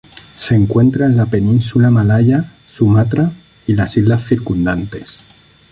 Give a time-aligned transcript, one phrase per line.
[0.35, 3.31] Se encuentra en la península malaya, Sumatra
[3.67, 5.21] y las islas circundantes.